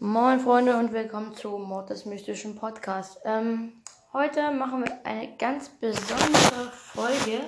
Moin 0.00 0.38
Freunde 0.38 0.76
und 0.76 0.92
willkommen 0.92 1.34
zu 1.34 1.58
Mordes 1.58 2.04
Mystischen 2.04 2.54
Podcast. 2.54 3.18
Ähm, 3.24 3.82
heute 4.12 4.52
machen 4.52 4.84
wir 4.84 5.04
eine 5.04 5.36
ganz 5.36 5.70
besondere 5.70 6.70
Folge. 6.72 7.40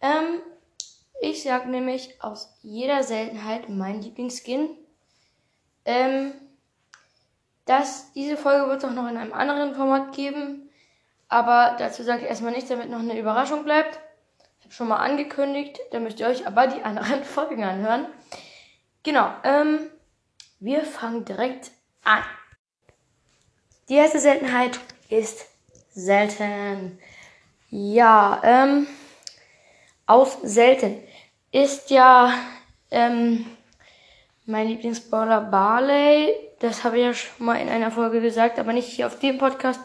Ähm, 0.00 0.40
ich 1.20 1.44
sag 1.44 1.68
nämlich 1.68 2.20
aus 2.20 2.58
jeder 2.62 3.04
Seltenheit 3.04 3.68
mein 3.68 4.02
Lieblingsskin. 4.02 4.70
Ähm, 5.84 6.32
das, 7.64 8.12
diese 8.14 8.36
Folge 8.36 8.66
wird 8.66 8.82
es 8.82 8.84
auch 8.84 8.92
noch 8.92 9.08
in 9.08 9.16
einem 9.16 9.34
anderen 9.34 9.76
Format 9.76 10.16
geben. 10.16 10.68
Aber 11.28 11.76
dazu 11.78 12.02
sage 12.02 12.22
ich 12.22 12.28
erstmal 12.28 12.50
nichts, 12.50 12.70
damit 12.70 12.90
noch 12.90 12.98
eine 12.98 13.16
Überraschung 13.16 13.62
bleibt. 13.62 14.00
Ich 14.58 14.64
habe 14.64 14.74
schon 14.74 14.88
mal 14.88 14.96
angekündigt, 14.96 15.78
da 15.92 16.00
müsst 16.00 16.18
ihr 16.18 16.26
euch 16.26 16.44
aber 16.44 16.66
die 16.66 16.82
anderen 16.82 17.22
Folgen 17.24 17.62
anhören. 17.62 18.06
Genau, 19.04 19.30
ähm, 19.44 19.90
wir 20.60 20.84
fangen 20.84 21.24
direkt 21.24 21.70
an. 22.04 22.22
Die 23.88 23.94
erste 23.94 24.18
Seltenheit 24.18 24.80
ist 25.10 25.46
selten. 25.92 26.98
Ja, 27.70 28.40
ähm, 28.44 28.86
aus 30.06 30.38
selten 30.42 31.02
ist 31.50 31.90
ja 31.90 32.32
ähm, 32.90 33.46
mein 34.46 34.68
Lieblingsbrawler 34.68 35.40
Barley. 35.40 36.34
Das 36.60 36.84
habe 36.84 36.98
ich 36.98 37.04
ja 37.04 37.14
schon 37.14 37.46
mal 37.46 37.60
in 37.60 37.68
einer 37.68 37.90
Folge 37.90 38.20
gesagt, 38.20 38.58
aber 38.58 38.72
nicht 38.72 38.88
hier 38.88 39.06
auf 39.06 39.18
dem 39.18 39.38
Podcast. 39.38 39.80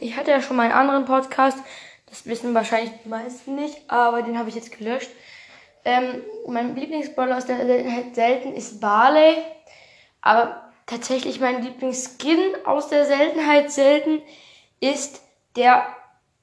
Ich 0.00 0.16
hatte 0.16 0.30
ja 0.30 0.40
schon 0.40 0.56
mal 0.56 0.64
einen 0.64 0.72
anderen 0.72 1.04
Podcast. 1.04 1.58
Das 2.06 2.26
wissen 2.26 2.54
wahrscheinlich 2.54 2.92
die 3.04 3.08
meisten 3.08 3.54
nicht, 3.54 3.78
aber 3.88 4.22
den 4.22 4.38
habe 4.38 4.48
ich 4.48 4.54
jetzt 4.54 4.76
gelöscht. 4.76 5.10
Ähm, 5.84 6.22
mein 6.46 6.74
Lieblingsbrawler 6.74 7.36
aus 7.36 7.46
der 7.46 7.64
Seltenheit 7.64 8.14
selten 8.14 8.54
ist 8.54 8.80
Barley. 8.80 9.38
Aber 10.20 10.72
tatsächlich 10.86 11.40
mein 11.40 11.62
Lieblingsskin 11.62 12.38
aus 12.64 12.88
der 12.88 13.06
Seltenheit 13.06 13.70
selten 13.70 14.22
ist 14.80 15.22
der 15.56 15.86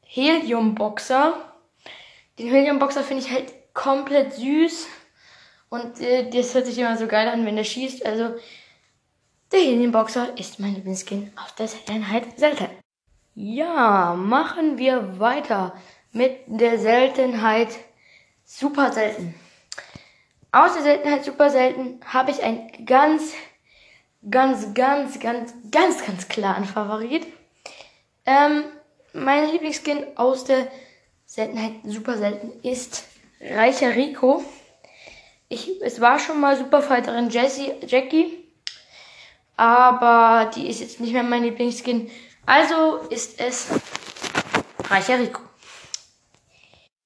Helium-Boxer. 0.01 1.33
Den 2.39 2.49
Helium-Boxer 2.49 3.03
finde 3.03 3.23
ich 3.23 3.31
halt 3.31 3.53
komplett 3.73 4.33
süß. 4.33 4.87
Und 5.69 5.99
äh, 5.99 6.29
das 6.29 6.53
hört 6.53 6.65
sich 6.65 6.77
immer 6.77 6.97
so 6.97 7.07
geil 7.07 7.27
an, 7.27 7.45
wenn 7.45 7.55
der 7.55 7.63
schießt. 7.63 8.05
Also, 8.05 8.35
der 9.51 9.59
Helium-Boxer 9.59 10.37
ist 10.37 10.59
mein 10.59 10.75
Lieblingsskin 10.75 11.31
aus 11.35 11.55
der 11.55 11.67
Seltenheit 11.67 12.37
selten. 12.39 12.69
Ja, 13.35 14.15
machen 14.17 14.77
wir 14.77 15.19
weiter 15.19 15.75
mit 16.11 16.39
der 16.47 16.79
Seltenheit 16.79 17.69
super 18.45 18.93
selten. 18.93 19.35
Aus 20.51 20.73
der 20.73 20.83
Seltenheit 20.83 21.25
super 21.25 21.49
selten 21.49 21.99
habe 22.05 22.31
ich 22.31 22.41
ein 22.41 22.85
ganz 22.85 23.33
ganz, 24.29 24.73
ganz, 24.73 25.19
ganz, 25.19 25.53
ganz, 25.71 26.05
ganz 26.05 26.27
klaren 26.27 26.65
Favorit. 26.65 27.27
Ähm, 28.25 28.63
mein 29.13 29.51
Lieblingsskin 29.51 30.05
aus 30.15 30.43
der 30.45 30.67
Seltenheit 31.25 31.73
super 31.83 32.17
selten 32.17 32.51
ist 32.67 33.05
Reicher 33.41 33.95
Rico. 33.95 34.43
Ich, 35.47 35.81
es 35.81 36.01
war 36.01 36.19
schon 36.19 36.39
mal 36.39 36.57
Superfighterin 36.57 37.29
Jessie, 37.29 37.73
Jackie, 37.85 38.43
aber 39.57 40.51
die 40.55 40.67
ist 40.67 40.79
jetzt 40.79 40.99
nicht 40.99 41.13
mehr 41.13 41.23
mein 41.23 41.43
Lieblingsskin. 41.43 42.09
Also 42.45 42.97
ist 43.09 43.39
es 43.39 43.67
Reicher 44.89 45.19
Rico. 45.19 45.41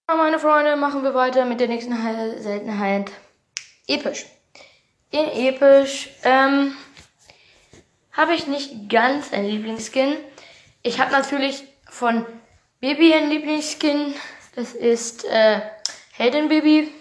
Meine 0.08 0.40
Freunde, 0.40 0.76
machen 0.76 1.04
wir 1.04 1.14
weiter 1.14 1.46
mit 1.46 1.60
der 1.60 1.68
nächsten 1.68 1.96
Seltenheit. 2.42 3.12
Episch. 3.88 4.26
In 5.12 5.28
Episch, 5.28 6.10
ähm, 6.24 6.76
habe 8.20 8.36
ich 8.36 8.48
nicht 8.48 8.90
ganz 8.90 9.32
ein 9.32 9.46
Lieblingsskin. 9.46 10.18
Ich 10.84 11.00
habe 11.00 11.14
natürlich 11.14 11.64
von 11.90 12.26
Baby 12.82 13.14
ein 13.14 13.30
Lieblingsskin. 13.30 14.14
Das 14.56 14.74
ist 14.74 15.24
äh, 15.24 15.62
Helden 16.18 16.50
Baby. 16.50 16.92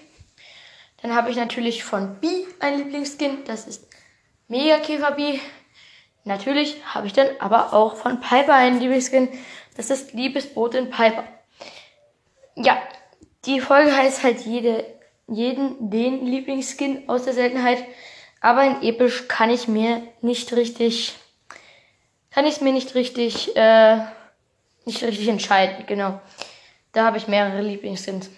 Dann 1.02 1.16
habe 1.16 1.30
ich 1.30 1.36
natürlich 1.36 1.82
von 1.82 2.20
B 2.20 2.28
ein 2.60 2.78
Lieblingsskin. 2.78 3.44
Das 3.46 3.66
ist 3.66 3.88
Mega 4.46 4.78
Käfer 4.78 5.10
B. 5.10 5.40
Natürlich 6.22 6.80
habe 6.94 7.08
ich 7.08 7.14
dann 7.14 7.26
aber 7.40 7.72
auch 7.72 7.96
von 7.96 8.20
Piper 8.20 8.54
einen 8.54 8.78
Lieblingsskin. 8.78 9.28
Das 9.76 9.90
ist 9.90 10.12
Liebesbotin 10.12 10.88
Piper. 10.90 11.24
Ja, 12.54 12.80
die 13.44 13.60
Folge 13.60 13.96
heißt 13.96 14.22
halt 14.22 14.42
jede, 14.42 14.84
jeden, 15.26 15.90
den 15.90 16.24
Lieblingsskin 16.24 17.08
aus 17.08 17.24
der 17.24 17.34
Seltenheit. 17.34 17.84
Aber 18.40 18.64
in 18.64 18.82
Episch 18.82 19.28
kann 19.28 19.50
ich 19.50 19.68
mir 19.68 20.02
nicht 20.20 20.52
richtig, 20.52 21.14
kann 22.30 22.46
ich 22.46 22.60
mir 22.60 22.72
nicht 22.72 22.94
richtig, 22.94 23.56
äh, 23.56 23.98
nicht 24.84 25.02
richtig 25.02 25.28
entscheiden, 25.28 25.86
genau. 25.86 26.20
Da 26.92 27.04
habe 27.04 27.18
ich 27.18 27.28
mehrere 27.28 27.60
Lieblingsskins. 27.60 28.30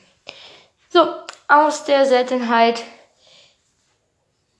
So, 0.88 1.06
aus 1.48 1.84
der 1.84 2.06
Seltenheit 2.06 2.82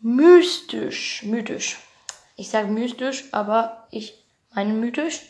mystisch, 0.00 1.22
mythisch. 1.22 1.78
Ich 2.36 2.50
sage 2.50 2.68
mystisch, 2.68 3.24
aber 3.32 3.86
ich 3.90 4.14
meine 4.54 4.72
mythisch. 4.72 5.20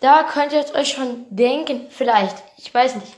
Da 0.00 0.22
könnt 0.22 0.52
ihr 0.52 0.64
euch 0.74 0.92
schon 0.92 1.26
denken, 1.30 1.86
vielleicht, 1.90 2.36
ich 2.56 2.72
weiß 2.72 2.96
nicht. 2.96 3.16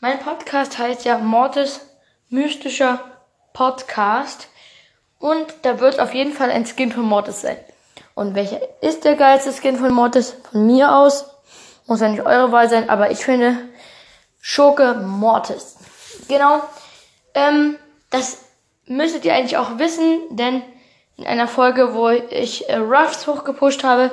Mein 0.00 0.18
Podcast 0.18 0.78
heißt 0.78 1.04
ja 1.04 1.18
Mortis 1.18 1.80
mystischer 2.28 3.04
Podcast. 3.52 4.48
Und 5.18 5.46
da 5.62 5.80
wird 5.80 6.00
auf 6.00 6.14
jeden 6.14 6.32
Fall 6.32 6.50
ein 6.50 6.66
Skin 6.66 6.92
von 6.92 7.04
Mortis 7.04 7.40
sein. 7.40 7.56
Und 8.14 8.34
welcher 8.34 8.60
ist 8.82 9.04
der 9.04 9.16
geilste 9.16 9.52
Skin 9.52 9.76
von 9.76 9.92
Mortis? 9.92 10.36
Von 10.50 10.66
mir 10.66 10.94
aus. 10.94 11.26
Muss 11.86 12.00
ja 12.00 12.08
nicht 12.08 12.24
eure 12.24 12.50
Wahl 12.52 12.68
sein, 12.68 12.90
aber 12.90 13.10
ich 13.10 13.24
finde 13.24 13.58
Schurke 14.40 14.94
Mortis. 14.94 15.76
Genau. 16.28 16.62
Ähm, 17.34 17.76
das 18.10 18.44
müsstet 18.86 19.24
ihr 19.24 19.34
eigentlich 19.34 19.56
auch 19.56 19.78
wissen, 19.78 20.20
denn 20.30 20.62
in 21.16 21.26
einer 21.26 21.48
Folge, 21.48 21.94
wo 21.94 22.08
ich 22.08 22.68
äh, 22.68 22.76
Ruffs 22.76 23.26
hochgepusht 23.26 23.84
habe, 23.84 24.10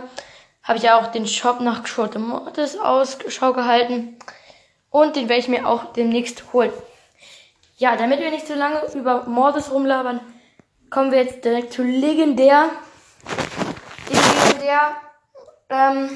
habe 0.64 0.78
ich 0.78 0.84
ja 0.84 1.00
auch 1.00 1.08
den 1.08 1.28
Shop 1.28 1.60
nach 1.60 1.86
Schurke 1.86 2.20
Mortis 2.20 2.78
Ausschau 2.78 3.54
gehalten. 3.54 4.18
Und 4.90 5.16
den 5.16 5.28
werde 5.28 5.42
ich 5.42 5.48
mir 5.48 5.68
auch 5.68 5.94
demnächst 5.94 6.54
holen. 6.54 6.72
Ja, 7.78 7.96
damit 7.96 8.20
wir 8.20 8.32
nicht 8.32 8.48
so 8.48 8.54
lange 8.54 8.82
über 8.94 9.24
Mortis 9.26 9.72
rumlabern, 9.72 10.20
kommen 10.94 11.12
wir 11.12 11.24
jetzt 11.24 11.44
direkt 11.44 11.74
zu 11.74 11.82
legendär. 11.82 12.70
Die 14.08 14.14
legendär 14.14 14.96
ähm, 15.70 16.10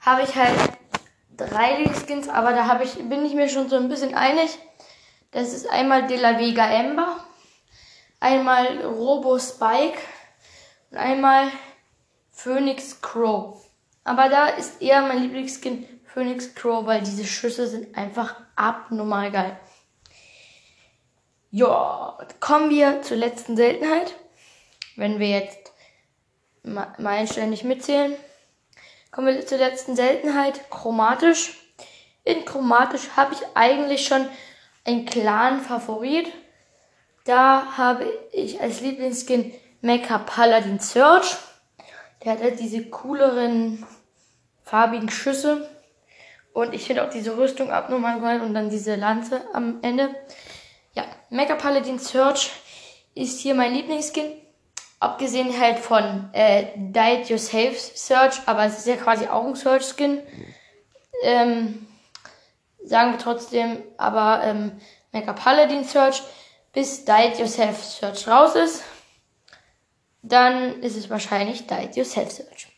habe 0.00 0.22
ich 0.22 0.34
halt 0.34 0.58
drei 1.36 1.76
Lieblingskins, 1.76 2.28
aber 2.28 2.52
da 2.52 2.80
ich, 2.82 2.94
bin 3.08 3.24
ich 3.24 3.34
mir 3.34 3.48
schon 3.48 3.68
so 3.68 3.76
ein 3.76 3.88
bisschen 3.88 4.14
einig. 4.14 4.58
Das 5.30 5.52
ist 5.52 5.70
einmal 5.70 6.08
De 6.08 6.16
La 6.16 6.36
Vega 6.36 6.68
Ember, 6.68 7.24
einmal 8.18 8.84
Robo 8.84 9.38
Spike 9.38 9.98
und 10.90 10.98
einmal 10.98 11.46
Phoenix 12.32 13.00
Crow. 13.00 13.64
Aber 14.02 14.28
da 14.28 14.46
ist 14.46 14.82
eher 14.82 15.02
mein 15.02 15.22
Lieblingsskin 15.22 15.86
Phoenix 16.12 16.56
Crow, 16.56 16.86
weil 16.86 17.02
diese 17.02 17.24
Schüsse 17.24 17.68
sind 17.68 17.96
einfach 17.96 18.34
abnormal 18.56 19.30
geil. 19.30 19.56
Ja, 21.52 22.16
kommen 22.38 22.70
wir 22.70 23.02
zur 23.02 23.16
letzten 23.16 23.56
Seltenheit. 23.56 24.14
Wenn 24.96 25.18
wir 25.18 25.28
jetzt 25.28 25.72
Meilenstein 26.62 27.50
nicht 27.50 27.64
mitzählen. 27.64 28.14
Kommen 29.10 29.34
wir 29.34 29.46
zur 29.46 29.58
letzten 29.58 29.96
Seltenheit, 29.96 30.70
chromatisch. 30.70 31.54
In 32.22 32.44
chromatisch 32.44 33.08
habe 33.16 33.34
ich 33.34 33.40
eigentlich 33.54 34.06
schon 34.06 34.28
einen 34.84 35.06
klaren 35.06 35.60
Favorit. 35.60 36.30
Da 37.24 37.76
habe 37.76 38.06
ich 38.32 38.60
als 38.60 38.80
Lieblingsskin 38.80 39.52
Mecha 39.80 40.18
Paladin 40.18 40.78
Search. 40.78 41.36
Der 42.22 42.32
hat 42.32 42.42
halt 42.42 42.60
diese 42.60 42.84
cooleren 42.90 43.84
farbigen 44.62 45.10
Schüsse. 45.10 45.68
Und 46.52 46.74
ich 46.74 46.84
finde 46.84 47.04
auch 47.04 47.10
diese 47.10 47.36
Rüstung 47.36 47.70
abnormal 47.70 48.20
geil 48.20 48.40
und 48.40 48.54
dann 48.54 48.70
diese 48.70 48.96
Lanze 48.96 49.42
am 49.52 49.78
Ende. 49.82 50.14
Ja, 51.00 51.06
Mega 51.30 51.54
Paladin 51.54 51.98
Search 51.98 52.50
ist 53.14 53.40
hier 53.40 53.54
mein 53.54 53.72
Lieblingsskin. 53.72 54.32
Abgesehen 54.98 55.58
halt 55.58 55.78
von 55.78 56.28
äh, 56.34 56.66
Died 56.76 57.30
Yourself 57.30 57.78
Search, 57.78 58.42
aber 58.44 58.64
es 58.64 58.78
ist 58.78 58.86
ja 58.86 58.96
quasi 58.96 59.26
auch 59.26 59.46
ein 59.46 59.54
Search-Skin. 59.54 60.20
Ähm, 61.22 61.86
sagen 62.84 63.12
wir 63.12 63.18
trotzdem, 63.18 63.82
aber 63.96 64.42
ähm, 64.44 64.78
Mega 65.10 65.32
Paladin 65.32 65.84
Search, 65.84 66.22
bis 66.74 67.06
Died 67.06 67.38
Yourself 67.38 67.82
Search 67.82 68.28
raus 68.28 68.54
ist, 68.54 68.82
dann 70.20 70.82
ist 70.82 70.98
es 70.98 71.08
wahrscheinlich 71.08 71.66
Died 71.66 71.96
Yourself 71.96 72.30
Search. 72.30 72.68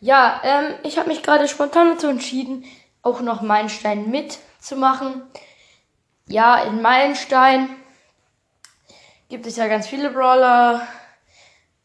Ja, 0.00 0.42
ähm, 0.44 0.74
ich 0.82 0.98
habe 0.98 1.08
mich 1.08 1.22
gerade 1.22 1.48
spontan 1.48 1.94
dazu 1.94 2.08
entschieden, 2.08 2.66
auch 3.00 3.22
noch 3.22 3.40
Meilenstein 3.40 4.10
mitzumachen 4.10 5.22
ja, 6.28 6.62
in 6.64 6.82
Meilenstein 6.82 7.68
gibt 9.28 9.46
es 9.46 9.56
ja 9.56 9.68
ganz 9.68 9.86
viele 9.86 10.10
Brawler. 10.10 10.86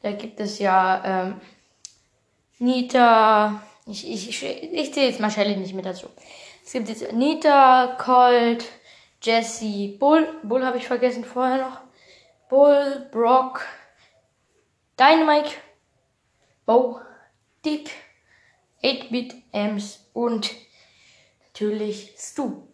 Da 0.02 0.12
gibt 0.12 0.40
es 0.40 0.60
ja 0.60 1.04
ähm, 1.06 1.42
Nita. 2.60 3.62
Ich, 3.86 4.10
ich, 4.10 4.30
ich, 4.30 4.44
ich 4.44 4.94
zähle 4.94 5.08
jetzt 5.08 5.20
mal 5.20 5.30
Shelly 5.30 5.56
nicht 5.56 5.74
mit 5.74 5.86
dazu. 5.86 6.08
Es 6.66 6.72
gibt 6.74 6.90
jetzt 6.90 7.12
Nita, 7.14 7.96
Colt, 8.00 8.66
Jesse, 9.22 9.90
Bull. 10.00 10.28
Bull 10.44 10.66
habe 10.66 10.78
ich 10.78 10.88
vergessen 10.88 11.24
vorher 11.24 11.58
noch. 11.58 11.80
Bull, 12.50 13.08
Brock, 13.12 13.66
Dynamite, 15.00 15.52
Bo, 16.66 17.00
Dick, 17.64 17.90
8-Bit, 18.84 19.36
Ems 19.52 20.06
und 20.14 20.52
natürlich 21.46 22.14
Stu. 22.18 22.71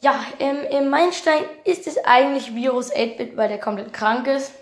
Ja, 0.00 0.24
im, 0.38 0.62
im 0.64 0.90
Meilenstein 0.90 1.44
ist 1.64 1.86
es 1.86 1.98
eigentlich 2.04 2.54
Virus 2.54 2.92
8-Bit, 2.92 3.36
weil 3.36 3.48
der 3.48 3.58
komplett 3.58 3.92
krank 3.92 4.26
ist. 4.28 4.52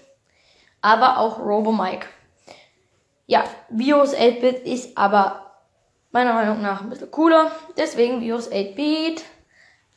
Aber 0.81 1.19
auch 1.19 1.39
Robo 1.39 1.73
Mike. 1.73 2.07
Ja, 3.27 3.45
Virus 3.69 4.15
8-Bit 4.15 4.67
ist 4.67 4.97
aber 4.97 5.53
meiner 6.11 6.33
Meinung 6.33 6.63
nach 6.63 6.81
ein 6.81 6.89
bisschen 6.89 7.11
cooler. 7.11 7.51
Deswegen 7.77 8.21
Virus 8.23 8.51
8-Bit 8.51 9.25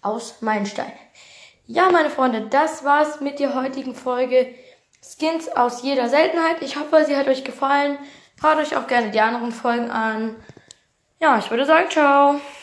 aus 0.01 0.41
Meilenstein. 0.41 0.91
Ja, 1.67 1.89
meine 1.91 2.09
Freunde, 2.09 2.47
das 2.49 2.83
war's 2.83 3.21
mit 3.21 3.39
der 3.39 3.53
heutigen 3.53 3.95
Folge. 3.95 4.53
Skins 5.01 5.47
aus 5.49 5.83
jeder 5.83 6.09
Seltenheit. 6.09 6.61
Ich 6.61 6.75
hoffe, 6.75 7.05
sie 7.05 7.15
hat 7.15 7.27
euch 7.27 7.43
gefallen. 7.43 7.97
Hört 8.41 8.57
euch 8.57 8.75
auch 8.75 8.87
gerne 8.87 9.11
die 9.11 9.21
anderen 9.21 9.51
Folgen 9.51 9.89
an. 9.91 10.35
Ja, 11.19 11.37
ich 11.37 11.49
würde 11.49 11.65
sagen, 11.65 11.89
ciao. 11.89 12.41